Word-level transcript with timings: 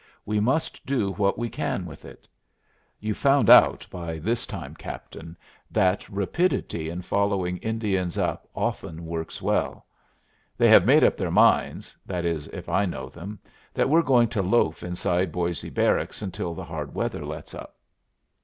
"We 0.25 0.39
must 0.39 0.83
do 0.83 1.11
what 1.11 1.37
we 1.37 1.47
can 1.47 1.85
with 1.85 2.05
it. 2.05 2.27
You've 2.99 3.17
found 3.19 3.51
out 3.51 3.85
by 3.91 4.17
this 4.17 4.47
time, 4.47 4.73
captain, 4.73 5.37
that 5.69 6.09
rapidity 6.09 6.89
in 6.89 7.03
following 7.03 7.57
Indians 7.57 8.17
up 8.17 8.47
often 8.55 9.05
works 9.05 9.43
well. 9.43 9.85
They 10.57 10.69
have 10.69 10.87
made 10.87 11.03
up 11.03 11.17
their 11.17 11.29
minds 11.29 11.95
that 12.07 12.25
is, 12.25 12.47
if 12.47 12.67
I 12.67 12.85
know 12.87 13.09
them 13.09 13.37
that 13.75 13.89
we're 13.89 14.01
going 14.01 14.27
to 14.29 14.41
loaf 14.41 14.81
inside 14.81 15.31
Boisé 15.31 15.71
Barracks 15.71 16.23
until 16.23 16.55
the 16.55 16.65
hard 16.65 16.95
weather 16.95 17.23
lets 17.23 17.53
up." 17.53 17.75